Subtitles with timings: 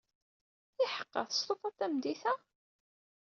[0.83, 2.33] Iḥeqqa, testufad tameddit-a?